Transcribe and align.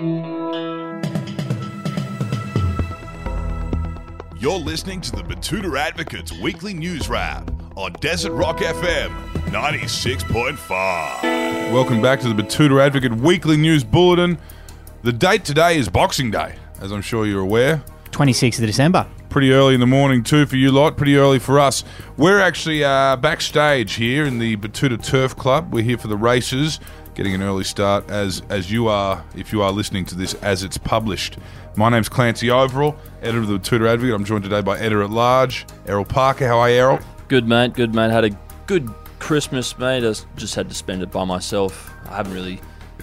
You're 0.00 1.02
listening 4.60 5.00
to 5.00 5.10
the 5.10 5.24
Betoota 5.24 5.76
Advocates 5.76 6.32
Weekly 6.40 6.72
News 6.72 7.08
Wrap 7.08 7.50
on 7.76 7.94
Desert 7.94 8.30
Rock 8.30 8.58
FM 8.58 9.10
96.5. 9.46 11.72
Welcome 11.72 12.00
back 12.00 12.20
to 12.20 12.32
the 12.32 12.40
Betoota 12.40 12.80
Advocate 12.80 13.12
Weekly 13.12 13.56
News 13.56 13.82
Bulletin. 13.82 14.38
The 15.02 15.12
date 15.12 15.44
today 15.44 15.76
is 15.76 15.88
Boxing 15.88 16.30
Day, 16.30 16.54
as 16.80 16.92
I'm 16.92 17.02
sure 17.02 17.26
you're 17.26 17.42
aware. 17.42 17.82
26th 18.12 18.60
of 18.60 18.66
December. 18.66 19.04
Pretty 19.30 19.52
early 19.52 19.74
in 19.74 19.80
the 19.80 19.86
morning, 19.86 20.22
too, 20.22 20.46
for 20.46 20.54
you 20.54 20.70
lot. 20.70 20.96
Pretty 20.96 21.16
early 21.16 21.40
for 21.40 21.58
us. 21.58 21.82
We're 22.16 22.40
actually 22.40 22.84
uh, 22.84 23.16
backstage 23.16 23.94
here 23.94 24.24
in 24.24 24.38
the 24.38 24.56
Betoota 24.58 25.02
Turf 25.02 25.34
Club. 25.36 25.72
We're 25.72 25.82
here 25.82 25.98
for 25.98 26.08
the 26.08 26.16
races, 26.16 26.78
getting 27.18 27.34
an 27.34 27.42
early 27.42 27.64
start 27.64 28.08
as 28.08 28.42
as 28.48 28.70
you 28.70 28.86
are, 28.86 29.24
if 29.36 29.52
you 29.52 29.60
are 29.60 29.72
listening 29.72 30.04
to 30.04 30.14
this 30.14 30.34
as 30.34 30.62
it's 30.62 30.78
published. 30.78 31.36
My 31.74 31.88
name's 31.88 32.08
Clancy 32.08 32.46
Overell, 32.46 32.96
editor 33.20 33.40
of 33.40 33.48
the 33.48 33.58
Betoota 33.58 33.92
Advocate. 33.92 34.14
I'm 34.14 34.24
joined 34.24 34.44
today 34.44 34.60
by 34.60 34.78
editor 34.78 35.02
at 35.02 35.10
large, 35.10 35.66
Errol 35.88 36.04
Parker. 36.04 36.46
How 36.46 36.60
are 36.60 36.70
you, 36.70 36.76
Errol? 36.76 37.00
Good 37.26 37.48
mate, 37.48 37.74
good 37.74 37.92
mate. 37.92 38.12
Had 38.12 38.24
a 38.24 38.30
good 38.68 38.88
Christmas, 39.18 39.76
mate. 39.78 40.04
I 40.04 40.14
just 40.36 40.54
had 40.54 40.68
to 40.68 40.74
spend 40.76 41.02
it 41.02 41.10
by 41.10 41.24
myself. 41.24 41.92
I 42.06 42.14
haven't 42.14 42.34
really 42.34 42.60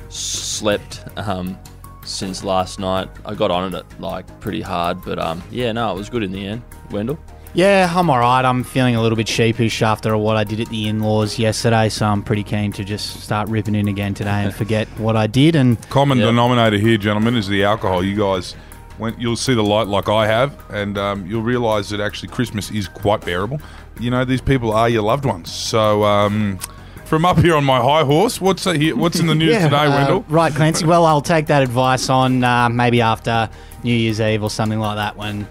slept 0.07 1.03
um, 1.17 1.59
since 2.05 2.41
last 2.41 2.79
night. 2.79 3.09
I 3.25 3.33
got 3.33 3.51
on 3.51 3.75
it 3.75 3.85
like 3.99 4.39
pretty 4.39 4.61
hard, 4.61 5.03
but 5.03 5.19
um, 5.19 5.43
yeah, 5.51 5.73
no, 5.73 5.91
it 5.91 5.97
was 5.97 6.09
good 6.09 6.23
in 6.23 6.31
the 6.31 6.47
end. 6.47 6.61
Wendell. 6.89 7.19
Yeah, 7.55 7.89
I'm 7.95 8.09
alright. 8.09 8.43
I'm 8.43 8.63
feeling 8.65 8.97
a 8.97 9.01
little 9.01 9.15
bit 9.15 9.29
sheepish 9.29 9.81
after 9.81 10.17
what 10.17 10.35
I 10.35 10.43
did 10.43 10.59
at 10.59 10.67
the 10.67 10.89
in 10.89 10.99
laws 10.99 11.39
yesterday, 11.39 11.87
so 11.87 12.05
I'm 12.05 12.21
pretty 12.21 12.43
keen 12.43 12.73
to 12.73 12.83
just 12.83 13.21
start 13.21 13.47
ripping 13.47 13.75
in 13.75 13.87
again 13.87 14.13
today 14.13 14.43
and 14.43 14.53
forget 14.53 14.87
what 14.99 15.15
I 15.15 15.27
did. 15.27 15.55
And 15.55 15.79
Common 15.89 16.17
Yep. 16.17 16.27
denominator 16.27 16.77
here, 16.77 16.97
gentlemen, 16.97 17.35
is 17.37 17.47
the 17.47 17.63
alcohol. 17.63 18.03
You 18.03 18.17
guys, 18.17 18.53
when 18.97 19.17
you'll 19.17 19.37
see 19.37 19.53
the 19.53 19.63
light 19.63 19.87
like 19.87 20.09
I 20.09 20.27
have, 20.27 20.53
and 20.69 20.97
um, 20.97 21.25
you'll 21.25 21.43
realise 21.43 21.89
that 21.89 22.01
actually 22.01 22.27
Christmas 22.29 22.69
is 22.71 22.89
quite 22.89 23.21
bearable. 23.23 23.61
You 24.01 24.11
know, 24.11 24.25
these 24.25 24.41
people 24.41 24.73
are 24.73 24.89
your 24.89 25.03
loved 25.03 25.23
ones. 25.23 25.49
So, 25.49 26.03
um, 26.03 26.59
from 27.05 27.23
up 27.23 27.37
here 27.39 27.55
on 27.55 27.63
my 27.63 27.77
high 27.79 28.03
horse, 28.03 28.41
what's 28.41 28.67
uh, 28.67 28.73
here, 28.73 28.97
what's 28.97 29.21
in 29.21 29.27
the 29.27 29.35
news 29.35 29.55
today, 29.63 29.85
uh, 29.85 29.91
Wendell? 29.91 30.25
right, 30.27 30.53
Clancy. 30.53 30.85
Well, 30.87 31.05
I'll 31.05 31.21
take 31.21 31.45
that 31.47 31.63
advice 31.63 32.09
on 32.09 32.43
uh, 32.43 32.67
maybe 32.67 32.99
after 32.99 33.49
New 33.83 33.95
Year's 33.95 34.19
Eve 34.19 34.43
or 34.43 34.49
something 34.49 34.79
like 34.79 34.97
that 34.97 35.15
when 35.15 35.47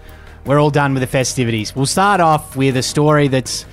we're 0.47 0.61
all 0.61 0.71
done 0.71 0.93
with 0.93 1.01
the 1.01 1.07
festivities. 1.07 1.75
We'll 1.75 1.87
start 1.87 2.21
off 2.21 2.57
with 2.57 2.77
a 2.77 2.83
story 2.83 3.29
that's 3.29 3.65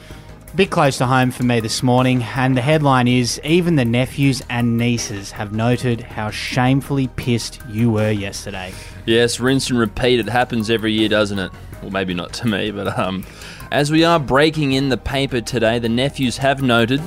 a 0.52 0.56
bit 0.56 0.72
close 0.72 0.98
to 1.00 1.06
home 1.06 1.32
for 1.32 1.44
me 1.44 1.60
this 1.60 1.84
morning, 1.84 2.24
and 2.24 2.56
the 2.56 2.62
headline 2.62 3.08
is 3.08 3.42
Even 3.44 3.76
the 3.76 3.86
nephews 3.86 4.42
and 4.50 4.78
nieces 4.78 5.32
have 5.32 5.52
noted 5.52 6.02
how 6.02 6.30
shamefully 6.30 7.08
pissed 7.10 7.60
you 7.70 7.92
were 7.92 8.12
yesterday. 8.12 8.74
Yes, 9.06 9.40
rinse 9.40 9.70
and 9.70 9.80
repeat. 9.80 10.20
It 10.20 10.30
happens 10.30 10.70
every 10.70 10.94
year, 10.94 11.10
doesn't 11.10 11.40
it? 11.40 11.52
Well, 11.82 11.92
maybe 11.92 12.14
not 12.14 12.32
to 12.34 12.48
me, 12.48 12.72
but 12.72 12.98
um, 12.98 13.26
as 13.72 13.92
we 13.92 14.04
are 14.04 14.20
breaking 14.20 14.72
in 14.74 14.90
the 14.90 14.98
paper 14.98 15.42
today, 15.42 15.80
the 15.80 15.90
nephews 15.90 16.38
have 16.38 16.62
noted, 16.62 17.02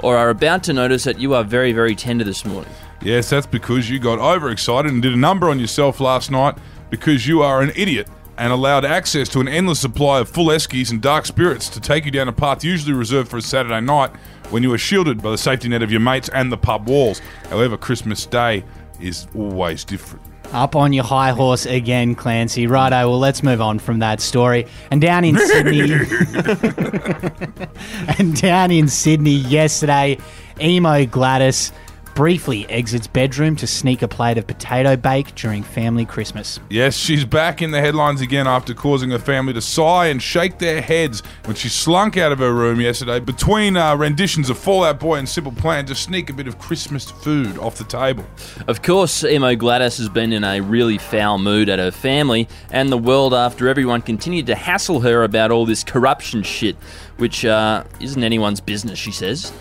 or 0.00 0.16
are 0.16 0.30
about 0.30 0.62
to 0.64 0.72
notice, 0.72 1.04
that 1.04 1.18
you 1.18 1.34
are 1.34 1.42
very, 1.42 1.72
very 1.72 1.96
tender 1.96 2.24
this 2.24 2.44
morning. 2.44 2.70
Yes, 3.02 3.30
that's 3.30 3.46
because 3.46 3.88
you 3.88 3.98
got 3.98 4.18
overexcited 4.18 4.92
and 4.92 5.02
did 5.02 5.12
a 5.12 5.16
number 5.16 5.48
on 5.48 5.58
yourself 5.58 5.98
last 6.00 6.30
night 6.30 6.56
because 6.90 7.26
you 7.26 7.42
are 7.42 7.62
an 7.62 7.70
idiot 7.76 8.08
and 8.38 8.52
allowed 8.52 8.84
access 8.84 9.28
to 9.30 9.40
an 9.40 9.48
endless 9.48 9.80
supply 9.80 10.20
of 10.20 10.28
full 10.28 10.46
eskies 10.46 10.90
and 10.90 11.02
dark 11.02 11.26
spirits 11.26 11.68
to 11.68 11.80
take 11.80 12.04
you 12.04 12.10
down 12.10 12.28
a 12.28 12.32
path 12.32 12.64
usually 12.64 12.94
reserved 12.94 13.28
for 13.28 13.36
a 13.36 13.42
Saturday 13.42 13.80
night 13.80 14.10
when 14.50 14.62
you 14.62 14.72
are 14.72 14.78
shielded 14.78 15.22
by 15.22 15.30
the 15.30 15.38
safety 15.38 15.68
net 15.68 15.82
of 15.82 15.90
your 15.90 16.00
mates 16.00 16.28
and 16.30 16.50
the 16.50 16.56
pub 16.56 16.88
walls. 16.88 17.20
However, 17.50 17.76
Christmas 17.76 18.24
Day 18.24 18.64
is 19.00 19.26
always 19.34 19.84
different. 19.84 20.24
Up 20.52 20.74
on 20.74 20.94
your 20.94 21.04
high 21.04 21.30
horse 21.30 21.66
again, 21.66 22.14
Clancy. 22.14 22.66
Righto, 22.66 23.10
well, 23.10 23.18
let's 23.18 23.42
move 23.42 23.60
on 23.60 23.78
from 23.78 23.98
that 23.98 24.22
story. 24.22 24.66
And 24.90 25.00
down 25.00 25.24
in 25.24 25.36
Sydney. 25.36 25.80
and 28.18 28.40
down 28.40 28.70
in 28.70 28.88
Sydney 28.88 29.34
yesterday, 29.34 30.16
emo 30.58 31.04
Gladys 31.04 31.70
briefly 32.18 32.68
exits 32.68 33.06
bedroom 33.06 33.54
to 33.54 33.64
sneak 33.64 34.02
a 34.02 34.08
plate 34.08 34.36
of 34.36 34.44
potato 34.44 34.96
bake 34.96 35.32
during 35.36 35.62
family 35.62 36.04
Christmas. 36.04 36.58
Yes, 36.68 36.96
she's 36.96 37.24
back 37.24 37.62
in 37.62 37.70
the 37.70 37.80
headlines 37.80 38.20
again 38.20 38.48
after 38.48 38.74
causing 38.74 39.10
her 39.10 39.20
family 39.20 39.52
to 39.52 39.60
sigh 39.60 40.08
and 40.08 40.20
shake 40.20 40.58
their 40.58 40.82
heads 40.82 41.22
when 41.44 41.54
she 41.54 41.68
slunk 41.68 42.16
out 42.16 42.32
of 42.32 42.40
her 42.40 42.52
room 42.52 42.80
yesterday 42.80 43.20
between 43.20 43.76
uh, 43.76 43.94
renditions 43.94 44.50
of 44.50 44.58
Fall 44.58 44.82
Out 44.82 44.98
Boy 44.98 45.18
and 45.18 45.28
Simple 45.28 45.52
Plan 45.52 45.86
to 45.86 45.94
sneak 45.94 46.28
a 46.28 46.32
bit 46.32 46.48
of 46.48 46.58
Christmas 46.58 47.08
food 47.08 47.56
off 47.58 47.78
the 47.78 47.84
table. 47.84 48.24
Of 48.66 48.82
course, 48.82 49.22
Emo 49.22 49.54
Gladys 49.54 49.98
has 49.98 50.08
been 50.08 50.32
in 50.32 50.42
a 50.42 50.58
really 50.58 50.98
foul 50.98 51.38
mood 51.38 51.68
at 51.68 51.78
her 51.78 51.92
family 51.92 52.48
and 52.72 52.90
the 52.90 52.98
world 52.98 53.32
after 53.32 53.68
everyone 53.68 54.02
continued 54.02 54.46
to 54.46 54.56
hassle 54.56 54.98
her 55.02 55.22
about 55.22 55.52
all 55.52 55.66
this 55.66 55.84
corruption 55.84 56.42
shit, 56.42 56.74
which 57.18 57.44
uh, 57.44 57.84
isn't 58.00 58.24
anyone's 58.24 58.60
business, 58.60 58.98
she 58.98 59.12
says. 59.12 59.52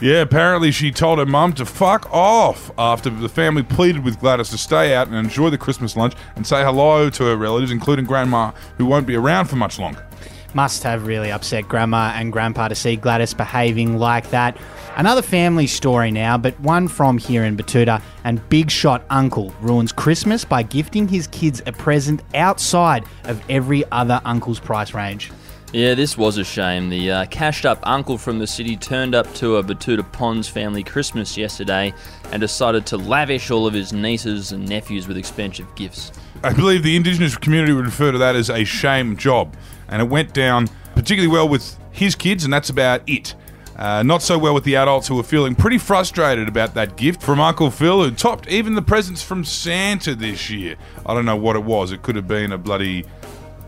Yeah, 0.00 0.20
apparently 0.20 0.70
she 0.70 0.92
told 0.92 1.18
her 1.18 1.26
mum 1.26 1.54
to 1.54 1.66
fuck 1.66 2.08
off 2.12 2.70
after 2.78 3.10
the 3.10 3.28
family 3.28 3.64
pleaded 3.64 4.04
with 4.04 4.20
Gladys 4.20 4.48
to 4.50 4.58
stay 4.58 4.94
out 4.94 5.08
and 5.08 5.16
enjoy 5.16 5.50
the 5.50 5.58
Christmas 5.58 5.96
lunch 5.96 6.14
and 6.36 6.46
say 6.46 6.62
hello 6.62 7.10
to 7.10 7.24
her 7.24 7.36
relatives, 7.36 7.72
including 7.72 8.04
Grandma, 8.04 8.52
who 8.76 8.86
won't 8.86 9.08
be 9.08 9.16
around 9.16 9.46
for 9.46 9.56
much 9.56 9.76
longer. 9.76 10.06
Must 10.54 10.84
have 10.84 11.04
really 11.04 11.32
upset 11.32 11.68
Grandma 11.68 12.12
and 12.14 12.32
Grandpa 12.32 12.68
to 12.68 12.76
see 12.76 12.94
Gladys 12.94 13.34
behaving 13.34 13.98
like 13.98 14.30
that. 14.30 14.56
Another 14.96 15.20
family 15.20 15.66
story 15.66 16.12
now, 16.12 16.38
but 16.38 16.58
one 16.60 16.86
from 16.86 17.18
here 17.18 17.44
in 17.44 17.56
Betoota. 17.56 18.00
And 18.22 18.46
Big 18.48 18.70
Shot 18.70 19.04
Uncle 19.10 19.52
ruins 19.60 19.90
Christmas 19.90 20.44
by 20.44 20.62
gifting 20.62 21.08
his 21.08 21.26
kids 21.26 21.60
a 21.66 21.72
present 21.72 22.22
outside 22.34 23.04
of 23.24 23.42
every 23.50 23.82
other 23.90 24.20
uncle's 24.24 24.60
price 24.60 24.94
range. 24.94 25.32
Yeah, 25.72 25.92
this 25.92 26.16
was 26.16 26.38
a 26.38 26.44
shame. 26.44 26.88
The 26.88 27.10
uh, 27.10 27.26
cashed 27.26 27.66
up 27.66 27.78
uncle 27.82 28.16
from 28.16 28.38
the 28.38 28.46
city 28.46 28.74
turned 28.74 29.14
up 29.14 29.32
to 29.34 29.56
a 29.56 29.62
Betoota 29.62 30.10
Ponds 30.12 30.48
family 30.48 30.82
Christmas 30.82 31.36
yesterday 31.36 31.92
and 32.32 32.40
decided 32.40 32.86
to 32.86 32.96
lavish 32.96 33.50
all 33.50 33.66
of 33.66 33.74
his 33.74 33.92
nieces 33.92 34.52
and 34.52 34.66
nephews 34.66 35.06
with 35.06 35.18
expensive 35.18 35.72
gifts. 35.74 36.10
I 36.42 36.54
believe 36.54 36.82
the 36.82 36.96
Indigenous 36.96 37.36
community 37.36 37.74
would 37.74 37.84
refer 37.84 38.12
to 38.12 38.18
that 38.18 38.34
as 38.34 38.48
a 38.48 38.64
shame 38.64 39.18
job, 39.18 39.54
and 39.88 40.00
it 40.00 40.06
went 40.06 40.32
down 40.32 40.68
particularly 40.94 41.30
well 41.30 41.46
with 41.46 41.78
his 41.90 42.14
kids, 42.14 42.44
and 42.44 42.52
that's 42.52 42.70
about 42.70 43.02
it. 43.06 43.34
Uh, 43.76 44.02
not 44.02 44.22
so 44.22 44.38
well 44.38 44.54
with 44.54 44.64
the 44.64 44.74
adults 44.74 45.06
who 45.06 45.16
were 45.16 45.22
feeling 45.22 45.54
pretty 45.54 45.78
frustrated 45.78 46.48
about 46.48 46.74
that 46.74 46.96
gift 46.96 47.22
from 47.22 47.40
Uncle 47.40 47.70
Phil, 47.70 48.04
who 48.04 48.10
topped 48.10 48.48
even 48.48 48.74
the 48.74 48.82
presents 48.82 49.22
from 49.22 49.44
Santa 49.44 50.14
this 50.14 50.48
year. 50.48 50.76
I 51.04 51.12
don't 51.12 51.26
know 51.26 51.36
what 51.36 51.56
it 51.56 51.62
was. 51.62 51.92
It 51.92 52.02
could 52.02 52.16
have 52.16 52.26
been 52.26 52.52
a 52.52 52.58
bloody 52.58 53.04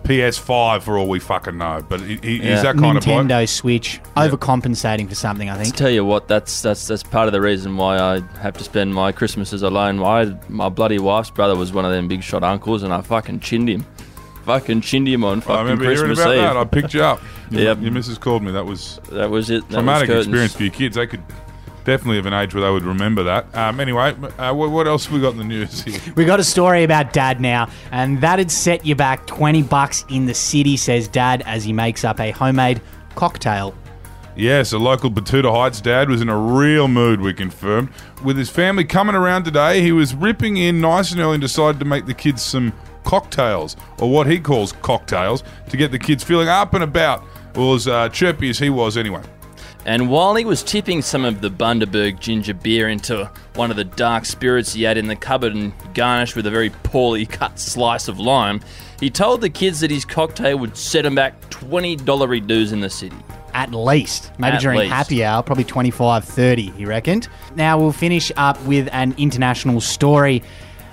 PS5 0.05 0.83
for 0.83 0.99
all 0.99 1.09
we 1.09 1.19
fucking 1.21 1.57
know, 1.59 1.85
but 1.89 2.01
he, 2.01 2.19
he, 2.23 2.37
Yeah. 2.39 2.55
he's 2.55 2.63
that 2.63 2.77
kind 2.77 2.97
of 2.99 3.05
bloke. 3.05 3.27
Nintendo 3.27 3.49
Switch, 3.49 4.01
overcompensating 4.17 5.09
for 5.09 5.15
something, 5.15 5.49
I 5.51 5.63
think. 5.63 5.77
Tell 5.77 5.91
you 5.91 6.05
what, 6.05 6.29
that's 6.29 6.63
that's 6.63 6.87
that's 6.87 7.03
part 7.03 7.27
of 7.27 7.33
the 7.33 7.41
reason 7.41 7.77
why 7.77 7.99
I 7.99 8.21
have 8.41 8.57
to 8.59 8.65
spend 8.65 8.95
my 8.95 9.13
Christmases 9.13 9.63
alone. 9.63 10.03
I, 10.03 10.37
my 10.49 10.69
bloody 10.69 10.99
wife's 10.99 11.31
brother 11.31 11.57
was 11.57 11.73
one 11.73 11.85
of 11.85 11.93
them 11.93 12.09
big 12.09 12.23
shot 12.23 12.43
uncles, 12.43 12.83
and 12.83 12.93
I 12.93 13.01
fucking 13.03 13.41
chinned 13.41 13.69
him. 13.69 13.87
Fucking 14.45 14.81
chinned 14.81 15.07
him 15.07 15.23
on 15.23 15.39
I 15.39 15.41
fucking 15.43 15.63
remember 15.65 15.85
hearing 15.85 15.99
Christmas 15.99 16.19
about 16.21 16.35
Eve. 16.35 16.41
that. 16.41 16.57
I 16.57 16.65
picked 16.65 16.95
you 16.95 17.03
up. 17.03 17.21
Your, 17.51 17.63
Yep. 17.63 17.79
your 17.83 17.91
missus 17.93 18.17
called 18.17 18.43
me. 18.43 18.53
That 18.53 18.65
was 18.65 19.01
That 19.11 19.29
was 19.31 19.51
it. 19.51 19.61
That 19.63 19.67
was 19.69 19.75
traumatic 19.75 20.07
curtains. 20.09 20.27
experience 20.29 20.55
for 20.55 20.63
your 20.63 20.73
kids. 20.73 20.97
They 20.97 21.07
could 21.09 21.23
definitely 21.85 22.19
of 22.19 22.27
an 22.27 22.33
age 22.33 22.55
where 22.55 22.63
they 22.63 22.71
would 22.71 22.85
remember 22.85 23.23
that. 23.25 23.55
Um, 23.55 23.81
anyway, 23.81 24.15
uh, 24.39 24.53
what, 24.55 24.87
else 24.87 25.07
have 25.07 25.15
we 25.15 25.21
got 25.21 25.33
in 25.33 25.39
the 25.39 25.45
news 25.45 25.83
here? 25.83 26.01
We 26.15 26.25
got 26.25 26.41
a 26.41 26.45
story 26.45 26.85
about 26.85 27.13
Dad 27.13 27.41
now, 27.41 27.69
and 27.93 28.21
that'd 28.21 28.51
set 28.51 28.85
you 28.85 28.95
back 28.95 29.27
20 29.27 29.63
bucks 29.63 30.05
in 30.09 30.27
the 30.27 30.35
city, 30.35 30.77
says 30.77 31.09
Dad 31.09 31.43
as 31.47 31.65
he 31.65 31.73
makes 31.73 32.05
up 32.05 32.21
a 32.21 32.31
homemade 32.31 32.81
cocktail. 33.15 33.75
Yes, 34.37 34.73
a 34.73 34.79
local 34.79 35.11
Betoota 35.11 35.53
Heights 35.53 35.81
dad 35.81 36.09
was 36.09 36.23
in 36.23 36.29
a 36.29 36.37
real 36.37 36.89
mood, 36.89 37.21
we 37.21 37.35
confirmed. 37.35 37.91
With 38.25 38.39
his 38.39 38.49
family 38.49 38.85
coming 38.85 39.15
around 39.15 39.45
today, 39.45 39.83
he 39.83 39.93
was 39.93 40.15
ripping 40.15 40.57
in 40.57 40.81
nice 40.81 41.13
and 41.13 41.21
early 41.21 41.35
and 41.35 41.43
decided 41.43 41.79
to 41.81 41.85
make 41.85 42.07
the 42.07 42.15
kids 42.15 42.43
some 42.43 42.73
cocktails, 43.05 43.77
or 43.99 44.09
what 44.11 44.27
he 44.27 44.39
calls 44.39 44.73
cocktails, 44.73 45.43
to 45.69 45.77
get 45.77 45.91
the 45.91 45.99
kids 45.99 46.23
feeling 46.23 46.49
up 46.49 46.75
and 46.75 46.85
about. 46.85 47.25
Well, 47.55 47.75
as 47.75 47.89
uh, 47.89 48.09
chirpy 48.09 48.49
as 48.51 48.59
he 48.59 48.71
was 48.71 48.97
anyway. 48.97 49.23
And 49.87 50.11
while 50.11 50.35
he 50.35 50.45
was 50.45 50.63
tipping 50.63 51.01
some 51.01 51.25
of 51.25 51.41
the 51.41 51.51
Bundaberg 51.51 52.21
ginger 52.21 52.53
beer 52.53 52.89
into 52.89 53.31
one 53.55 53.71
of 53.71 53.77
the 53.77 53.85
dark 53.85 54.27
spirits 54.27 54.75
he 54.75 54.83
had 54.83 54.99
in 54.99 55.07
the 55.09 55.17
cupboard 55.17 55.55
and 55.55 55.73
garnished 55.95 56.37
with 56.37 56.47
a 56.47 56.51
very 56.51 56.71
poorly 56.71 57.25
cut 57.27 57.59
slice 57.59 58.07
of 58.07 58.21
lime, 58.21 58.61
he 59.01 59.09
told 59.09 59.41
the 59.41 59.49
kids 59.49 59.81
that 59.81 59.91
his 59.91 60.05
cocktail 60.05 60.59
would 60.59 60.77
set 60.77 61.07
him 61.07 61.15
back 61.15 61.41
$20 61.51 62.47
dues 62.47 62.73
in 62.73 62.81
the 62.81 62.91
city. 62.91 63.17
At 63.55 63.73
least. 63.75 64.31
Maybe 64.39 64.57
At 64.57 64.61
during 64.61 64.79
least. 64.81 64.93
happy 64.93 65.25
hour, 65.25 65.43
probably 65.43 65.65
25, 65.65 66.25
30, 66.25 66.71
he 66.71 66.85
reckoned. 66.85 67.29
Now 67.57 67.79
we'll 67.79 67.93
finish 67.93 68.31
up 68.37 68.63
with 68.65 68.89
an 68.93 69.15
international 69.17 69.81
story, 69.81 70.43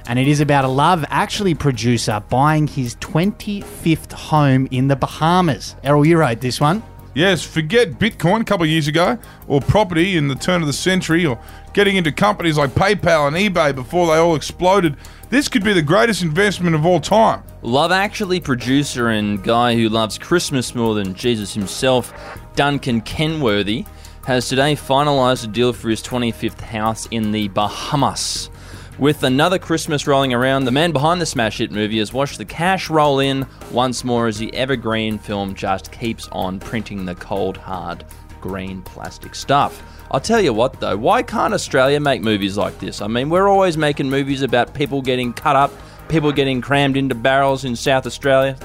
and 0.08 0.18
it 0.18 0.28
is 0.28 0.40
about 0.40 0.66
a 0.66 0.70
Love 0.70 1.06
Actually 1.10 1.54
producer 1.54 2.24
buying 2.30 2.68
his 2.68 2.96
25th 2.96 4.14
home 4.14 4.68
in 4.72 4.88
the 4.88 4.96
Bahamas. 4.96 5.76
Errol, 5.84 6.06
you 6.06 6.18
wrote 6.18 6.40
this 6.40 6.60
one. 6.62 6.82
Yes, 7.18 7.44
forget 7.44 7.94
Bitcoin 7.94 8.42
a 8.42 8.44
couple 8.44 8.64
years 8.68 8.88
ago, 8.88 9.18
or 9.48 9.60
property 9.60 10.18
in 10.18 10.28
the 10.28 10.36
turn 10.36 10.62
of 10.62 10.68
the 10.68 10.74
century, 10.74 11.26
or 11.26 11.40
getting 11.74 11.96
into 11.96 12.12
companies 12.12 12.60
like 12.60 12.70
PayPal 12.76 13.28
and 13.28 13.36
eBay 13.36 13.74
before 13.74 14.06
they 14.06 14.18
all 14.18 14.36
exploded. 14.36 14.96
This 15.32 15.48
could 15.48 15.64
be 15.64 15.74
the 15.74 15.82
greatest 15.82 16.22
investment 16.22 16.76
of 16.76 16.86
all 16.86 17.00
time. 17.00 17.42
Love 17.64 17.92
Actually 17.92 18.40
producer 18.40 19.10
and 19.10 19.44
guy 19.44 19.74
who 19.74 19.90
loves 19.90 20.20
Christmas 20.20 20.76
more 20.76 20.94
than 20.94 21.16
Jesus 21.16 21.56
himself, 21.56 22.14
Duncan 22.56 23.02
Kenworthy, 23.02 23.86
has 24.28 24.48
today 24.48 24.76
finalised 24.76 25.44
a 25.44 25.48
deal 25.48 25.74
for 25.74 25.90
his 25.90 26.04
25th 26.04 26.62
house 26.62 27.08
in 27.08 27.32
the 27.32 27.48
Bahamas. 27.48 28.52
With 29.00 29.22
another 29.22 29.60
Christmas 29.60 30.08
rolling 30.08 30.34
around, 30.34 30.66
the 30.66 30.72
man 30.72 30.92
behind 30.92 31.22
the 31.22 31.26
smash 31.28 31.60
hit 31.60 31.72
movie 31.72 32.00
has 32.00 32.14
watched 32.14 32.40
the 32.40 32.46
cash 32.46 32.90
roll 32.90 33.20
in 33.20 33.46
once 33.72 34.04
more 34.04 34.26
as 34.26 34.40
the 34.40 34.52
evergreen 34.56 35.20
film 35.20 35.54
just 35.54 35.92
keeps 35.92 36.28
on 36.32 36.60
printing 36.60 37.06
the 37.06 37.14
cold, 37.14 37.58
hard, 37.58 38.04
green 38.42 38.82
plastic 38.82 39.36
stuff. 39.36 39.84
I'll 40.10 40.20
tell 40.20 40.42
you 40.42 40.52
what 40.52 40.80
though, 40.80 40.98
why 40.98 41.22
can't 41.22 41.54
Australia 41.54 42.00
make 42.00 42.24
movies 42.24 42.58
like 42.58 42.80
this? 42.80 43.00
I 43.00 43.06
mean, 43.06 43.30
we're 43.30 43.48
always 43.48 43.78
making 43.78 44.10
movies 44.10 44.42
about 44.42 44.74
people 44.74 45.04
getting 45.04 45.32
cut 45.32 45.56
up, 45.56 45.72
people 46.10 46.32
getting 46.32 46.60
crammed 46.60 46.98
into 46.98 47.14
barrels 47.14 47.66
in 47.66 47.76
South 47.76 48.08
Australia. 48.08 48.58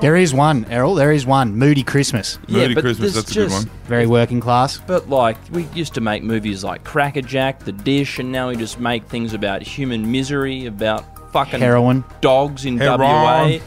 There 0.00 0.16
is 0.16 0.32
one, 0.32 0.64
Errol. 0.70 0.94
There 0.94 1.12
is 1.12 1.26
one. 1.26 1.54
Moody 1.56 1.82
Christmas. 1.82 2.38
Moody 2.48 2.74
but 2.74 2.80
Christmas, 2.84 3.12
there's 3.12 3.24
that's 3.26 3.30
a 3.32 3.34
good 3.34 3.50
just- 3.50 3.66
one. 3.68 3.76
Very 3.86 4.06
working 4.06 4.40
class. 4.40 4.78
But 4.78 5.10
like, 5.10 5.36
we 5.52 5.64
used 5.74 5.92
to 5.94 6.00
make 6.00 6.22
movies 6.22 6.64
like 6.64 6.84
Crackerjack, 6.84 7.60
The 7.60 7.72
Dish, 7.72 8.18
and 8.18 8.32
now 8.32 8.48
we 8.48 8.56
just 8.56 8.80
make 8.80 9.04
things 9.08 9.34
about 9.34 9.60
human 9.62 10.10
misery, 10.10 10.64
about 10.64 11.04
fucking 11.32 11.60
Heroin. 11.60 12.02
dogs 12.22 12.64
in 12.64 12.78
Heroin. 12.78 12.98
WA. 13.00 13.60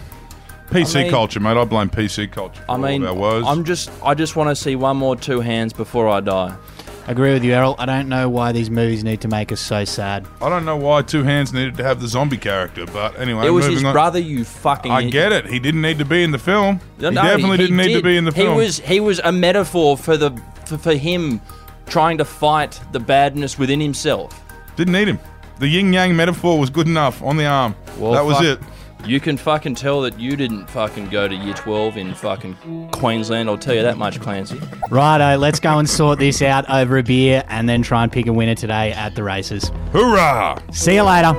PC 0.72 0.96
I 0.96 1.04
mean- 1.04 1.12
culture, 1.12 1.40
mate. 1.40 1.56
I 1.56 1.66
blame 1.66 1.90
PC 1.90 2.32
culture. 2.32 2.64
For 2.66 2.72
I 2.72 2.78
mean, 2.78 3.04
all 3.06 3.10
of 3.12 3.16
our 3.16 3.22
woes. 3.22 3.44
I'm 3.48 3.64
just, 3.64 3.92
I 4.04 4.16
just 4.16 4.36
want 4.36 4.50
to 4.50 4.56
see 4.56 4.76
one 4.76 4.98
more 4.98 5.16
two 5.16 5.40
hands 5.40 5.72
before 5.72 6.10
I 6.10 6.20
die. 6.20 6.56
Agree 7.06 7.34
with 7.34 7.44
you, 7.44 7.54
Errol. 7.54 7.76
I 7.78 7.86
don't 7.86 8.08
know 8.08 8.30
why 8.30 8.54
these 8.54 8.70
movies 8.70 9.04
need 9.04 9.20
to 9.22 9.28
make 9.28 9.52
us 9.52 9.60
so 9.60 9.84
sad. 9.84 10.26
I 10.42 10.48
don't 10.48 10.64
know 10.64 10.78
why 10.78 11.02
Two 11.02 11.24
Hands 11.24 11.52
needed 11.52 11.76
to 11.78 11.84
have 11.84 12.00
the 12.00 12.08
zombie 12.08 12.38
character, 12.38 12.86
but 12.86 13.20
anyway, 13.20 13.46
it 13.46 13.50
was 13.50 13.66
moving 13.66 13.78
his 13.78 13.84
on. 13.84 13.94
brother, 13.94 14.20
you 14.20 14.46
fucking. 14.46 14.92
I 14.92 15.10
get 15.10 15.34
it. 15.34 15.46
He 15.46 15.60
didn't 15.60 15.82
need 15.82 15.98
to 16.00 16.06
be 16.06 16.24
in 16.24 16.32
the 16.32 16.40
film. 16.40 16.80
No, 17.00 17.10
he 17.10 17.16
definitely 17.16 17.58
he 17.58 17.64
didn't 17.64 17.78
need 17.78 17.94
to 17.96 18.02
be 18.02 18.16
in 18.16 18.24
the 18.24 18.32
film. 18.32 18.54
He 18.54 18.58
was, 18.58 18.80
he 18.80 19.00
was 19.02 19.20
a 19.20 19.34
metaphor 19.34 19.98
for 19.98 20.16
the, 20.16 20.32
for, 20.66 20.78
for 20.78 20.94
him 20.94 21.42
trying 21.88 22.18
to 22.20 22.26
fight 22.26 22.80
the 22.94 23.00
badness 23.02 23.60
within 23.60 23.82
himself. 23.82 24.40
Didn't 24.78 24.94
need 24.94 25.10
him. 25.10 25.20
The 25.60 25.68
yin 25.68 25.92
yang 25.92 26.16
metaphor 26.16 26.58
was 26.58 26.70
good 26.70 26.88
enough 26.88 27.22
on 27.22 27.36
the 27.38 27.46
arm. 27.46 27.76
Well, 27.98 28.14
that 28.14 28.26
was 28.26 28.38
fuck. 28.38 28.46
it. 28.46 28.60
You 29.06 29.20
can 29.20 29.36
fucking 29.36 29.76
tell 29.76 30.02
that 30.02 30.18
you 30.18 30.38
didn't 30.38 30.70
fucking 30.70 31.10
go 31.10 31.28
to 31.28 31.36
year 31.36 31.54
12 31.54 31.98
in 31.98 32.14
fucking 32.14 32.90
Queensland, 32.92 33.50
I'll 33.50 33.58
tell 33.58 33.76
you 33.76 33.82
that 33.82 33.98
much, 33.98 34.22
Clancy. 34.22 34.62
Righto, 34.90 35.38
let's 35.38 35.60
go 35.60 35.78
and 35.78 35.90
sort 35.90 36.20
this 36.20 36.42
out 36.42 36.70
over 36.70 36.98
a 36.98 37.04
beer 37.04 37.44
and 37.50 37.68
then 37.68 37.82
try 37.82 38.04
and 38.04 38.12
pick 38.12 38.28
a 38.28 38.34
winner 38.34 38.56
today 38.56 38.94
at 38.94 39.16
the 39.16 39.24
races. 39.24 39.72
Hoorah! 39.92 40.62
See 40.72 40.96
you 40.96 41.04
later. 41.04 41.34